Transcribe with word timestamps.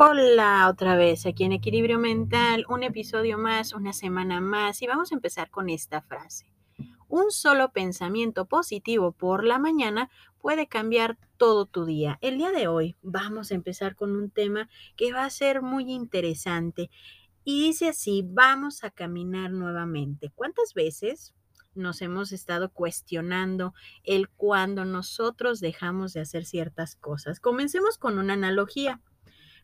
Hola 0.00 0.68
otra 0.70 0.94
vez 0.94 1.26
aquí 1.26 1.42
en 1.42 1.50
Equilibrio 1.50 1.98
Mental, 1.98 2.64
un 2.68 2.84
episodio 2.84 3.36
más, 3.36 3.72
una 3.72 3.92
semana 3.92 4.40
más 4.40 4.80
y 4.80 4.86
vamos 4.86 5.10
a 5.10 5.16
empezar 5.16 5.50
con 5.50 5.68
esta 5.68 6.02
frase. 6.02 6.46
Un 7.08 7.32
solo 7.32 7.72
pensamiento 7.72 8.46
positivo 8.46 9.10
por 9.10 9.42
la 9.42 9.58
mañana 9.58 10.08
puede 10.40 10.68
cambiar 10.68 11.18
todo 11.36 11.66
tu 11.66 11.84
día. 11.84 12.16
El 12.20 12.38
día 12.38 12.52
de 12.52 12.68
hoy 12.68 12.94
vamos 13.02 13.50
a 13.50 13.56
empezar 13.56 13.96
con 13.96 14.14
un 14.14 14.30
tema 14.30 14.68
que 14.96 15.12
va 15.12 15.24
a 15.24 15.30
ser 15.30 15.62
muy 15.62 15.90
interesante 15.90 16.90
y 17.42 17.60
dice 17.64 17.88
así, 17.88 18.22
vamos 18.24 18.84
a 18.84 18.90
caminar 18.90 19.50
nuevamente. 19.50 20.30
¿Cuántas 20.32 20.74
veces 20.74 21.34
nos 21.74 22.02
hemos 22.02 22.30
estado 22.30 22.70
cuestionando 22.70 23.74
el 24.04 24.28
cuando 24.28 24.84
nosotros 24.84 25.58
dejamos 25.58 26.12
de 26.12 26.20
hacer 26.20 26.44
ciertas 26.44 26.94
cosas? 26.94 27.40
Comencemos 27.40 27.98
con 27.98 28.20
una 28.20 28.34
analogía. 28.34 29.00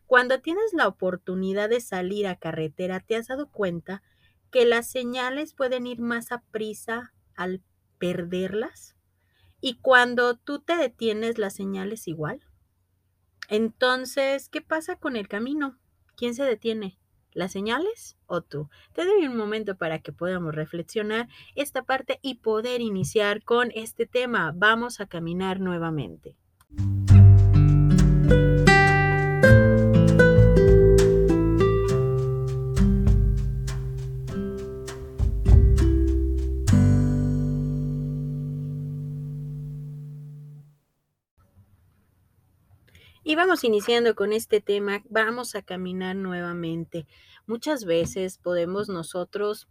Cuando 0.07 0.39
tienes 0.39 0.73
la 0.73 0.87
oportunidad 0.87 1.69
de 1.69 1.81
salir 1.81 2.27
a 2.27 2.35
carretera, 2.35 2.99
¿te 2.99 3.15
has 3.15 3.27
dado 3.27 3.49
cuenta 3.49 4.03
que 4.51 4.65
las 4.65 4.89
señales 4.89 5.53
pueden 5.53 5.87
ir 5.87 5.99
más 5.99 6.31
a 6.31 6.43
prisa 6.51 7.13
al 7.35 7.63
perderlas? 7.97 8.95
Y 9.61 9.79
cuando 9.79 10.35
tú 10.37 10.59
te 10.59 10.77
detienes, 10.77 11.39
la 11.39 11.49
señal 11.49 11.91
es 11.91 12.07
igual. 12.07 12.41
Entonces, 13.49 14.49
¿qué 14.49 14.61
pasa 14.61 14.95
con 14.95 15.15
el 15.15 15.27
camino? 15.27 15.79
¿Quién 16.15 16.35
se 16.35 16.43
detiene? 16.43 16.99
¿Las 17.33 17.51
señales 17.51 18.17
o 18.27 18.41
tú? 18.41 18.69
Te 18.93 19.05
doy 19.05 19.25
un 19.25 19.35
momento 19.35 19.75
para 19.75 19.99
que 19.99 20.13
podamos 20.13 20.53
reflexionar 20.53 21.27
esta 21.55 21.83
parte 21.83 22.19
y 22.21 22.35
poder 22.35 22.79
iniciar 22.79 23.43
con 23.43 23.71
este 23.73 24.05
tema. 24.05 24.53
Vamos 24.55 25.01
a 25.01 25.07
caminar 25.07 25.59
nuevamente. 25.59 26.37
Y 43.27 43.33
vamos 43.33 43.63
iniciando 43.63 44.13
con 44.13 44.33
este 44.33 44.61
tema, 44.61 45.01
vamos 45.09 45.55
a 45.55 45.63
caminar 45.63 46.15
nuevamente. 46.15 47.07
Muchas 47.47 47.83
veces 47.83 48.37
podemos 48.37 48.87
nosotros 48.87 49.67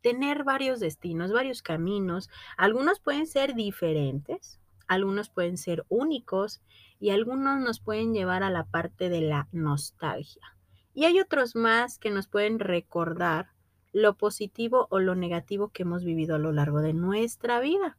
tener 0.00 0.44
varios 0.44 0.78
destinos, 0.78 1.32
varios 1.32 1.60
caminos. 1.60 2.30
Algunos 2.56 3.00
pueden 3.00 3.26
ser 3.26 3.56
diferentes, 3.56 4.60
algunos 4.86 5.28
pueden 5.28 5.58
ser 5.58 5.84
únicos 5.88 6.62
y 7.00 7.10
algunos 7.10 7.58
nos 7.58 7.80
pueden 7.80 8.14
llevar 8.14 8.44
a 8.44 8.50
la 8.50 8.62
parte 8.62 9.08
de 9.08 9.22
la 9.22 9.48
nostalgia. 9.50 10.56
Y 10.94 11.06
hay 11.06 11.18
otros 11.18 11.56
más 11.56 11.98
que 11.98 12.12
nos 12.12 12.28
pueden 12.28 12.60
recordar 12.60 13.48
lo 13.92 14.16
positivo 14.16 14.86
o 14.88 15.00
lo 15.00 15.16
negativo 15.16 15.70
que 15.70 15.82
hemos 15.82 16.04
vivido 16.04 16.36
a 16.36 16.38
lo 16.38 16.52
largo 16.52 16.80
de 16.80 16.92
nuestra 16.92 17.58
vida. 17.58 17.98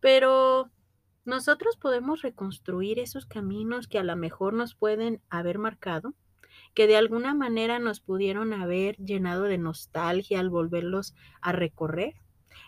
Pero 0.00 0.70
nosotros 1.24 1.76
podemos 1.76 2.22
reconstruir 2.22 2.98
esos 2.98 3.26
caminos 3.26 3.86
que 3.86 3.98
a 3.98 4.04
lo 4.04 4.16
mejor 4.16 4.54
nos 4.54 4.74
pueden 4.74 5.20
haber 5.30 5.58
marcado, 5.58 6.14
que 6.74 6.86
de 6.86 6.96
alguna 6.96 7.34
manera 7.34 7.78
nos 7.78 8.00
pudieron 8.00 8.52
haber 8.52 8.96
llenado 8.96 9.44
de 9.44 9.58
nostalgia 9.58 10.40
al 10.40 10.50
volverlos 10.50 11.14
a 11.40 11.52
recorrer. 11.52 12.14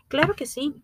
Claro 0.09 0.35
que 0.35 0.47
sí. 0.47 0.75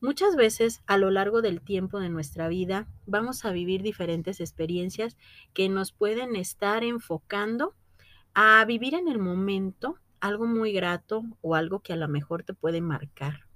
Muchas 0.00 0.34
veces 0.34 0.80
a 0.86 0.96
lo 0.96 1.10
largo 1.10 1.42
del 1.42 1.60
tiempo 1.60 2.00
de 2.00 2.08
nuestra 2.08 2.48
vida 2.48 2.88
vamos 3.04 3.44
a 3.44 3.50
vivir 3.50 3.82
diferentes 3.82 4.40
experiencias 4.40 5.18
que 5.52 5.68
nos 5.68 5.92
pueden 5.92 6.36
estar 6.36 6.84
enfocando 6.84 7.74
a 8.32 8.64
vivir 8.64 8.94
en 8.94 9.08
el 9.08 9.18
momento 9.18 9.96
algo 10.20 10.46
muy 10.46 10.72
grato 10.72 11.24
o 11.42 11.54
algo 11.54 11.80
que 11.80 11.92
a 11.92 11.96
lo 11.96 12.08
mejor 12.08 12.44
te 12.44 12.54
puede 12.54 12.80
marcar. 12.80 13.49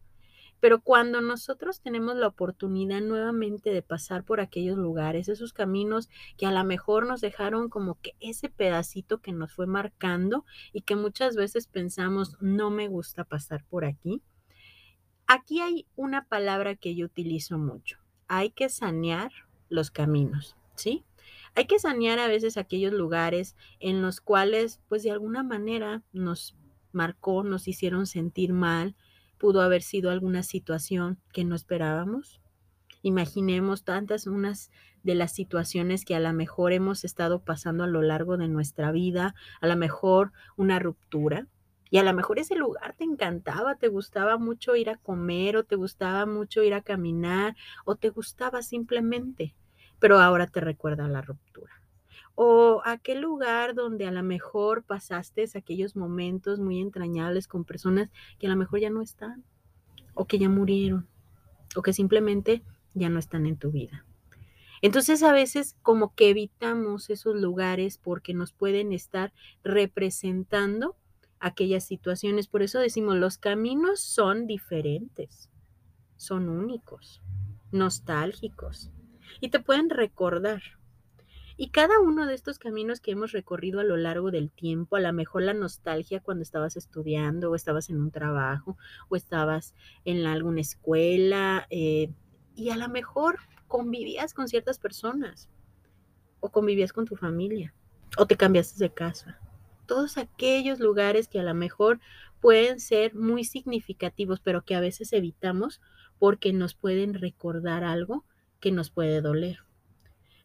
Pero 0.65 0.81
cuando 0.81 1.21
nosotros 1.21 1.83
tenemos 1.83 2.17
la 2.17 2.27
oportunidad 2.27 3.03
nuevamente 3.03 3.69
de 3.69 3.83
pasar 3.83 4.25
por 4.25 4.41
aquellos 4.41 4.79
lugares, 4.79 5.29
esos 5.29 5.53
caminos 5.53 6.09
que 6.39 6.47
a 6.47 6.53
lo 6.53 6.65
mejor 6.65 7.07
nos 7.07 7.21
dejaron 7.21 7.69
como 7.69 8.01
que 8.01 8.17
ese 8.19 8.49
pedacito 8.49 9.21
que 9.21 9.33
nos 9.33 9.53
fue 9.53 9.67
marcando 9.67 10.47
y 10.73 10.81
que 10.81 10.97
muchas 10.97 11.37
veces 11.37 11.67
pensamos, 11.67 12.39
no 12.41 12.71
me 12.71 12.89
gusta 12.89 13.25
pasar 13.25 13.63
por 13.67 13.85
aquí. 13.85 14.23
Aquí 15.27 15.61
hay 15.61 15.87
una 15.97 16.25
palabra 16.29 16.77
que 16.77 16.95
yo 16.95 17.05
utilizo 17.05 17.59
mucho. 17.59 17.99
Hay 18.27 18.49
que 18.49 18.71
sanear 18.71 19.33
los 19.69 19.91
caminos, 19.91 20.57
¿sí? 20.77 21.05
Hay 21.55 21.67
que 21.67 21.79
sanear 21.79 22.19
a 22.19 22.27
veces 22.27 22.57
aquellos 22.57 22.95
lugares 22.95 23.55
en 23.81 24.01
los 24.01 24.23
cuales, 24.23 24.81
pues 24.89 25.03
de 25.03 25.11
alguna 25.11 25.43
manera 25.43 26.03
nos 26.15 26.57
marcó, 26.91 27.43
nos 27.45 27.69
hicieron 27.69 28.07
sentir 28.07 28.55
mal, 28.55 28.97
pudo 29.45 29.61
haber 29.61 29.83
sido 29.83 30.11
alguna 30.11 30.43
situación 30.43 31.19
que 31.35 31.45
no 31.45 31.55
esperábamos. 31.55 32.41
Imaginemos 33.03 33.85
tantas 33.85 34.27
unas 34.27 34.71
de 35.03 35.15
las 35.15 35.35
situaciones 35.35 36.07
que 36.07 36.15
a 36.15 36.21
lo 36.21 36.33
mejor 36.33 36.73
hemos 36.73 37.05
estado 37.05 37.45
pasando 37.45 37.85
a 37.85 37.87
lo 37.87 38.01
largo 38.01 38.39
de 38.39 38.49
nuestra 38.49 38.91
vida, 38.91 39.35
a 39.61 39.67
lo 39.67 39.77
mejor 39.77 40.33
una 40.57 40.79
ruptura, 40.79 41.47
y 41.91 41.99
a 41.99 42.03
lo 42.03 42.15
mejor 42.15 42.39
ese 42.39 42.57
lugar 42.57 42.95
te 42.97 43.05
encantaba, 43.05 43.75
te 43.75 43.89
gustaba 43.89 44.39
mucho 44.39 44.77
ir 44.77 44.89
a 44.89 44.97
comer 44.97 45.59
o 45.59 45.65
te 45.65 45.77
gustaba 45.77 46.25
mucho 46.25 46.63
ir 46.63 46.73
a 46.73 46.81
caminar 46.81 47.55
o 47.85 47.97
te 47.97 48.09
gustaba 48.09 48.63
simplemente, 48.63 49.55
pero 49.99 50.21
ahora 50.21 50.47
te 50.47 50.63
recuerda 50.63 51.07
la 51.07 51.21
ruptura 51.21 51.84
o 52.35 52.83
aquel 52.85 53.21
lugar 53.21 53.75
donde 53.75 54.07
a 54.07 54.11
lo 54.11 54.23
mejor 54.23 54.83
pasaste 54.83 55.45
aquellos 55.55 55.97
momentos 55.97 56.59
muy 56.61 56.81
entrañables 56.81 57.49
con 57.49 57.65
personas 57.65 58.11
que 58.39 58.47
a 58.47 58.51
lo 58.51 58.57
mejor 58.57 58.81
ya 58.81 58.91
no 58.91 59.03
están, 59.03 59.45
o 60.15 60.27
que 60.27 60.39
ya 60.39 60.49
murieron, 60.49 61.07
o 61.77 61.83
que 61.83 61.93
simplemente 61.93 62.63
ya 62.95 63.09
no 63.09 63.19
están 63.19 63.47
en 63.47 63.57
tu 63.57 63.71
vida. 63.71 64.05
Entonces 64.83 65.23
a 65.23 65.33
veces 65.33 65.77
como 65.83 66.15
que 66.15 66.31
evitamos 66.31 67.09
esos 67.09 67.37
lugares 67.37 67.99
porque 67.99 68.35
nos 68.35 68.53
pueden 68.53 68.93
estar 68.93 69.33
representando 69.63 70.97
aquellas 71.41 71.85
situaciones. 71.85 72.49
Por 72.49 72.63
eso 72.63 72.79
decimos, 72.79 73.17
los 73.17 73.39
caminos 73.39 74.01
son 74.01 74.47
diferentes, 74.47 75.49
son 76.17 76.49
únicos, 76.49 77.23
nostálgicos 77.73 78.91
y 79.41 79.49
te 79.49 79.61
pueden 79.61 79.91
recordar 79.91 80.63
y 81.57 81.71
cada 81.71 82.01
uno 82.01 82.27
de 82.27 82.35
estos 82.35 82.59
caminos 82.59 83.01
que 83.01 83.13
hemos 83.13 83.33
recorrido 83.33 83.81
a 83.81 83.85
lo 83.85 83.97
largo 83.97 84.31
del 84.31 84.51
tiempo, 84.51 84.97
a 84.97 85.01
lo 85.01 85.13
mejor 85.13 85.43
la 85.43 85.55
nostalgia 85.55 86.21
cuando 86.21 86.43
estabas 86.43 86.77
estudiando 86.77 87.51
o 87.51 87.55
estabas 87.55 87.91
en 87.91 88.01
un 88.01 88.11
trabajo 88.11 88.77
o 89.09 89.17
estabas 89.17 89.75
en 90.05 90.27
alguna 90.27 90.61
escuela 90.61 91.67
eh, 91.71 92.11
y 92.57 92.71
a 92.71 92.77
lo 92.77 92.89
mejor 92.89 93.39
convivías 93.69 94.35
con 94.35 94.49
ciertas 94.49 94.79
personas 94.79 95.49
o 96.41 96.51
convivías 96.51 96.93
con 96.93 97.05
tu 97.05 97.17
familia 97.17 97.73
o 98.17 98.27
te 98.27 98.37
cambiaste 98.37 98.83
de 98.83 98.93
casa. 98.93 99.39
Todos 99.87 100.19
aquellos 100.19 100.81
lugares 100.81 101.29
que 101.29 101.41
a 101.41 101.45
lo 101.45 101.55
mejor 101.55 102.01
pueden 102.41 102.81
ser 102.81 103.15
muy 103.15 103.45
significativos, 103.45 104.41
pero 104.41 104.65
que 104.65 104.75
a 104.75 104.81
veces 104.81 105.13
evitamos 105.13 105.81
porque 106.19 106.53
nos 106.53 106.75
pueden 106.75 107.15
recordar 107.15 107.85
algo 107.85 108.25
que 108.61 108.73
nos 108.73 108.91
puede 108.91 109.21
doler. 109.21 109.64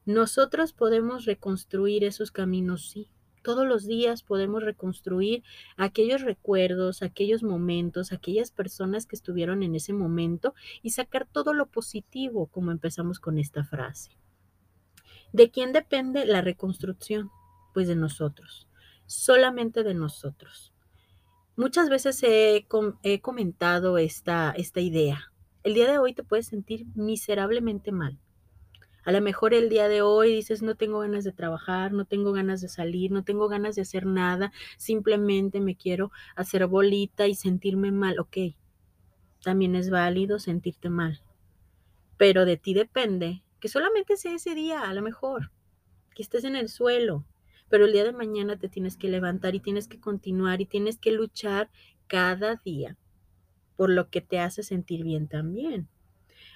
Nosotros 0.05 0.73
podemos 0.73 1.25
reconstruir 1.25 2.03
esos 2.03 2.31
caminos, 2.31 2.89
sí. 2.89 3.09
Todos 3.43 3.65
los 3.65 3.85
días 3.85 4.23
podemos 4.23 4.63
reconstruir 4.63 5.43
aquellos 5.77 6.21
recuerdos, 6.21 7.01
aquellos 7.01 7.41
momentos, 7.41 8.11
aquellas 8.11 8.51
personas 8.51 9.05
que 9.05 9.15
estuvieron 9.15 9.63
en 9.63 9.75
ese 9.75 9.93
momento 9.93 10.53
y 10.81 10.89
sacar 10.91 11.27
todo 11.31 11.53
lo 11.53 11.67
positivo, 11.67 12.47
como 12.47 12.71
empezamos 12.71 13.19
con 13.19 13.37
esta 13.37 13.63
frase. 13.63 14.11
¿De 15.31 15.51
quién 15.51 15.73
depende 15.73 16.25
la 16.25 16.41
reconstrucción? 16.41 17.29
Pues 17.73 17.87
de 17.87 17.95
nosotros, 17.95 18.67
solamente 19.05 19.83
de 19.83 19.93
nosotros. 19.93 20.73
Muchas 21.55 21.89
veces 21.89 22.21
he, 22.23 22.67
comentado 23.21 23.97
esta, 23.97 24.53
idea. 24.75 25.31
El 25.63 25.73
día 25.75 25.91
de 25.91 25.97
hoy 25.97 26.13
te 26.13 26.23
puedes 26.23 26.47
sentir 26.47 26.87
miserablemente 26.95 27.91
mal 27.91 28.17
a 29.03 29.11
lo 29.11 29.21
mejor 29.21 29.53
el 29.53 29.69
día 29.69 29.87
de 29.87 30.01
hoy 30.01 30.35
dices, 30.35 30.61
no 30.61 30.75
tengo 30.75 30.99
ganas 30.99 31.23
de 31.23 31.31
trabajar, 31.31 31.93
no 31.93 32.05
tengo 32.05 32.31
ganas 32.31 32.61
de 32.61 32.69
salir, 32.69 33.11
no 33.11 33.23
tengo 33.23 33.47
ganas 33.47 33.75
de 33.75 33.81
hacer 33.81 34.05
nada, 34.05 34.51
simplemente 34.77 35.61
me 35.61 35.75
quiero 35.75 36.11
hacer 36.35 36.67
bolita 36.67 37.27
y 37.27 37.35
sentirme 37.35 37.91
mal. 37.91 38.19
Ok, 38.19 38.37
también 39.43 39.75
es 39.75 39.89
válido 39.89 40.39
sentirte 40.39 40.89
mal, 40.89 41.21
pero 42.17 42.45
de 42.45 42.57
ti 42.57 42.73
depende 42.73 43.43
que 43.59 43.69
solamente 43.69 44.17
sea 44.17 44.35
ese 44.35 44.55
día, 44.55 44.81
a 44.81 44.93
lo 44.93 45.01
mejor, 45.01 45.51
que 46.15 46.23
estés 46.23 46.43
en 46.43 46.55
el 46.55 46.69
suelo, 46.69 47.25
pero 47.69 47.85
el 47.85 47.93
día 47.93 48.03
de 48.03 48.13
mañana 48.13 48.57
te 48.57 48.69
tienes 48.69 48.97
que 48.97 49.09
levantar 49.09 49.55
y 49.55 49.59
tienes 49.59 49.87
que 49.87 49.99
continuar 49.99 50.61
y 50.61 50.65
tienes 50.65 50.97
que 50.97 51.11
luchar 51.11 51.69
cada 52.07 52.55
día 52.55 52.97
por 53.79 53.89
lo 53.89 54.09
que 54.09 54.19
te 54.19 54.39
hace 54.39 54.61
sentir 54.61 55.05
bien 55.05 55.29
también. 55.29 55.87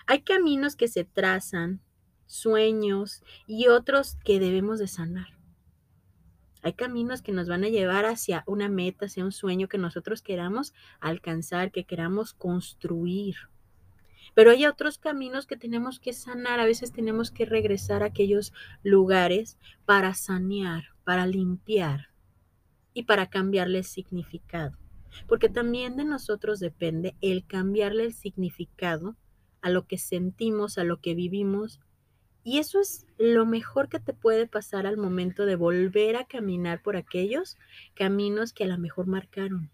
Hay 0.07 0.23
caminos 0.23 0.75
que 0.75 0.89
se 0.89 1.05
trazan 1.05 1.79
sueños 2.25 3.23
y 3.47 3.67
otros 3.67 4.17
que 4.23 4.39
debemos 4.39 4.79
de 4.79 4.87
sanar. 4.87 5.27
Hay 6.61 6.73
caminos 6.73 7.21
que 7.21 7.33
nos 7.33 7.49
van 7.49 7.65
a 7.65 7.69
llevar 7.69 8.05
hacia 8.05 8.43
una 8.47 8.69
meta, 8.69 9.07
hacia 9.07 9.25
un 9.25 9.33
sueño 9.33 9.67
que 9.67 9.77
nosotros 9.77 10.21
queramos 10.21 10.73
alcanzar, 11.01 11.71
que 11.71 11.83
queramos 11.83 12.33
construir. 12.33 13.35
Pero 14.33 14.51
hay 14.51 14.65
otros 14.65 14.97
caminos 14.97 15.45
que 15.45 15.57
tenemos 15.57 15.99
que 15.99 16.13
sanar. 16.13 16.59
A 16.59 16.65
veces 16.65 16.91
tenemos 16.91 17.31
que 17.31 17.45
regresar 17.45 18.01
a 18.01 18.07
aquellos 18.07 18.53
lugares 18.81 19.57
para 19.85 20.13
sanear, 20.13 20.85
para 21.03 21.27
limpiar 21.27 22.09
y 22.93 23.03
para 23.03 23.29
cambiarle 23.29 23.79
el 23.79 23.83
significado. 23.83 24.77
Porque 25.27 25.49
también 25.49 25.97
de 25.97 26.05
nosotros 26.05 26.59
depende 26.59 27.15
el 27.21 27.45
cambiarle 27.45 28.05
el 28.05 28.13
significado 28.13 29.15
a 29.61 29.69
lo 29.69 29.85
que 29.85 29.97
sentimos, 29.97 30.77
a 30.77 30.83
lo 30.83 30.99
que 30.99 31.13
vivimos. 31.13 31.79
Y 32.43 32.59
eso 32.59 32.81
es 32.81 33.05
lo 33.17 33.45
mejor 33.45 33.87
que 33.87 33.99
te 33.99 34.13
puede 34.13 34.47
pasar 34.47 34.85
al 34.85 34.97
momento 34.97 35.45
de 35.45 35.55
volver 35.55 36.17
a 36.17 36.25
caminar 36.25 36.81
por 36.81 36.97
aquellos 36.97 37.57
caminos 37.95 38.51
que 38.51 38.65
a 38.65 38.67
lo 38.67 38.77
mejor 38.77 39.07
marcaron. 39.07 39.71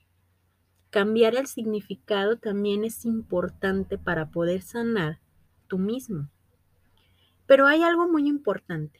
Cambiar 0.92 1.36
el 1.36 1.48
significado 1.48 2.38
también 2.38 2.84
es 2.84 3.06
importante 3.06 3.98
para 3.98 4.30
poder 4.30 4.62
sanar 4.62 5.20
tú 5.68 5.78
mismo. 5.78 6.30
Pero 7.48 7.68
hay 7.68 7.84
algo 7.84 8.08
muy 8.08 8.28
importante. 8.28 9.00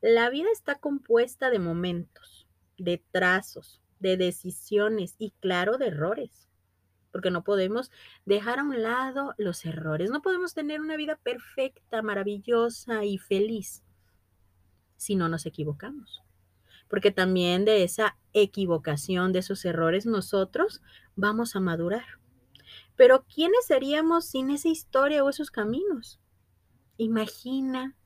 La 0.00 0.30
vida 0.30 0.48
está 0.52 0.76
compuesta 0.76 1.50
de 1.50 1.58
momentos, 1.58 2.46
de 2.78 3.02
trazos, 3.10 3.80
de 3.98 4.16
decisiones 4.16 5.16
y 5.18 5.32
claro, 5.40 5.78
de 5.78 5.88
errores 5.88 6.50
porque 7.12 7.30
no 7.30 7.44
podemos 7.44 7.90
dejar 8.24 8.58
a 8.58 8.64
un 8.64 8.82
lado 8.82 9.34
los 9.38 9.64
errores, 9.64 10.10
no 10.10 10.22
podemos 10.22 10.54
tener 10.54 10.80
una 10.80 10.96
vida 10.96 11.16
perfecta, 11.16 12.02
maravillosa 12.02 13.04
y 13.04 13.18
feliz 13.18 13.82
si 14.96 15.16
no 15.16 15.28
nos 15.28 15.46
equivocamos. 15.46 16.22
Porque 16.88 17.10
también 17.10 17.64
de 17.64 17.84
esa 17.84 18.16
equivocación, 18.32 19.32
de 19.32 19.38
esos 19.38 19.64
errores, 19.64 20.06
nosotros 20.06 20.82
vamos 21.16 21.56
a 21.56 21.60
madurar. 21.60 22.04
Pero 22.96 23.24
¿quiénes 23.32 23.64
seríamos 23.64 24.26
sin 24.26 24.50
esa 24.50 24.68
historia 24.68 25.24
o 25.24 25.30
esos 25.30 25.50
caminos? 25.50 26.20
Imagina 26.98 27.96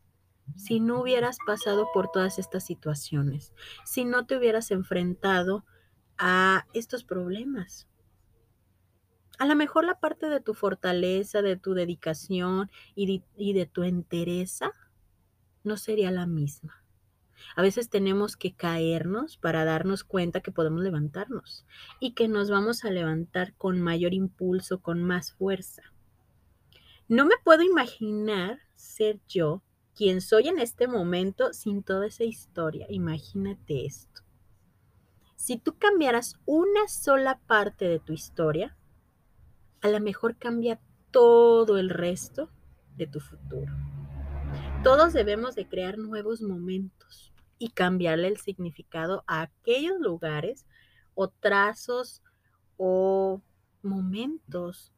si 0.57 0.79
no 0.79 1.01
hubieras 1.01 1.39
pasado 1.47 1.89
por 1.93 2.11
todas 2.13 2.39
estas 2.39 2.65
situaciones, 2.65 3.53
si 3.85 4.05
no 4.05 4.27
te 4.27 4.37
hubieras 4.37 4.71
enfrentado 4.71 5.65
a 6.19 6.67
estos 6.75 7.03
problemas, 7.03 7.89
a 9.39 9.47
lo 9.47 9.57
mejor 9.57 9.85
la 9.85 9.99
parte 9.99 10.29
de 10.29 10.41
tu 10.41 10.55
fortaleza, 10.55 11.43
de 11.43 11.57
tu 11.57 11.75
dedicación 11.75 12.71
y 12.95 13.23
de, 13.53 13.67
tu 13.67 13.83
entereza 13.83 14.73
no 15.63 15.77
sería 15.77 16.11
la 16.11 16.27
misma. 16.27 16.85
A 17.57 17.63
veces 17.63 17.91
tenemos 17.91 18.37
que 18.37 18.55
caernos 18.55 19.37
para 19.37 19.65
darnos 19.65 20.05
cuenta 20.05 20.41
que 20.41 20.53
podemos 20.53 20.83
levantarnos 20.83 21.67
y 22.01 22.13
que 22.13 22.29
nos 22.29 22.51
vamos 22.51 22.85
a 22.85 22.91
levantar 22.91 23.55
con 23.57 23.81
mayor 23.81 24.15
impulso, 24.15 24.81
con 24.81 25.03
más 25.03 25.33
fuerza. 25.33 25.83
No 27.09 27.27
me 27.27 27.35
puedo 27.43 27.63
imaginar 27.63 28.61
ser 28.77 29.21
yo 29.29 29.63
quien 29.95 30.21
soy 30.21 30.49
en 30.49 30.59
este 30.59 30.89
momento 30.89 31.53
sin 31.53 31.83
toda 31.83 32.07
esa 32.07 32.25
historia. 32.25 32.87
Imagínate 32.89 33.85
esto. 33.85 34.23
Si 35.37 35.59
tú 35.59 35.77
cambiaras 35.79 36.39
una 36.47 36.89
sola 36.89 37.39
parte 37.47 37.87
de 37.87 37.99
tu 37.99 38.13
historia, 38.13 38.77
a 39.85 39.89
lo 39.89 40.01
mejor 40.01 40.39
cambia 40.39 40.81
todo 41.11 41.77
el 41.77 41.91
resto 41.91 42.49
de 42.97 43.07
tu 43.07 43.21
futuro. 43.21 43.71
Todos 44.83 45.13
debemos 45.13 45.55
de 45.55 45.69
crear 45.69 45.99
nuevos 45.99 46.41
momentos 46.41 47.35
y 47.59 47.69
cambiarle 47.69 48.29
el 48.29 48.39
significado 48.39 49.25
a 49.27 49.43
aquellos 49.43 50.01
lugares 50.01 50.65
o 51.15 51.29
trazos 51.29 52.23
o 52.79 53.43
momentos 53.83 54.91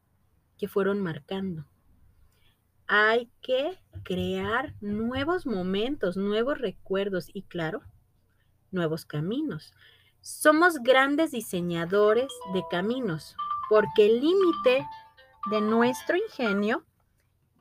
que 0.57 0.69
fueron 0.69 1.01
marcando. 1.01 1.65
Hay 2.87 3.29
que 3.41 3.77
crear 4.03 4.73
nuevos 4.79 5.45
momentos, 5.45 6.15
nuevos 6.15 6.59
recuerdos 6.59 7.29
y 7.33 7.41
claro, 7.41 7.81
nuevos 8.71 9.03
caminos. 9.03 9.73
Somos 10.21 10.75
grandes 10.75 11.31
diseñadores 11.31 12.31
de 12.53 12.63
caminos, 12.71 13.35
porque 13.69 14.05
el 14.05 14.21
límite 14.21 14.85
de 15.51 15.61
nuestro 15.61 16.17
ingenio 16.17 16.85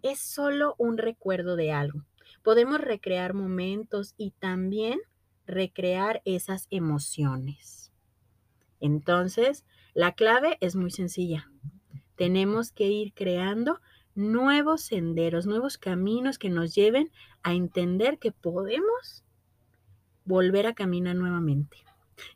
es 0.03 0.21
solo 0.21 0.75
un 0.79 0.99
recuerdo 0.99 1.57
de 1.57 1.73
algo. 1.73 2.05
Podemos 2.43 2.81
recrear 2.81 3.35
momentos 3.35 4.15
y 4.17 4.33
también 4.33 5.01
recrear 5.47 6.23
esas 6.25 6.67
emociones. 6.71 7.93
Entonces, 8.81 9.65
la 9.95 10.13
clave 10.13 10.59
es 10.61 10.77
muy 10.77 10.91
sencilla. 10.91 11.51
Tenemos 12.17 12.73
que 12.73 12.89
ir 12.89 13.13
creando 13.15 13.81
nuevos 14.15 14.83
senderos, 14.83 15.47
nuevos 15.47 15.79
caminos 15.79 16.39
que 16.39 16.51
nos 16.51 16.75
lleven 16.75 17.11
a 17.43 17.55
entender 17.55 18.19
que 18.19 18.33
podemos 18.33 19.25
volver 20.25 20.67
a 20.67 20.75
caminar 20.75 21.15
nuevamente. 21.17 21.86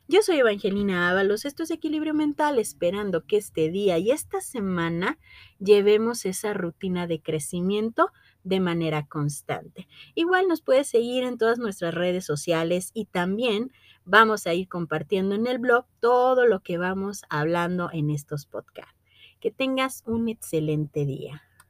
Yo 0.07 0.21
soy 0.21 0.39
Evangelina 0.39 1.09
Ábalos, 1.09 1.45
esto 1.45 1.63
es 1.63 1.71
Equilibrio 1.71 2.13
Mental, 2.13 2.59
esperando 2.59 3.25
que 3.25 3.37
este 3.37 3.69
día 3.69 3.97
y 3.97 4.11
esta 4.11 4.41
semana 4.41 5.17
llevemos 5.59 6.25
esa 6.25 6.53
rutina 6.53 7.07
de 7.07 7.21
crecimiento 7.21 8.11
de 8.43 8.59
manera 8.59 9.05
constante. 9.07 9.87
Igual 10.13 10.47
nos 10.47 10.61
puedes 10.61 10.87
seguir 10.87 11.23
en 11.23 11.37
todas 11.37 11.59
nuestras 11.59 11.93
redes 11.93 12.25
sociales 12.25 12.91
y 12.93 13.05
también 13.05 13.71
vamos 14.03 14.47
a 14.47 14.53
ir 14.53 14.67
compartiendo 14.67 15.35
en 15.35 15.47
el 15.47 15.59
blog 15.59 15.85
todo 15.99 16.45
lo 16.45 16.59
que 16.59 16.77
vamos 16.77 17.23
hablando 17.29 17.89
en 17.91 18.09
estos 18.09 18.45
podcasts. 18.45 18.95
Que 19.39 19.49
tengas 19.49 20.03
un 20.05 20.29
excelente 20.29 21.05
día. 21.05 21.41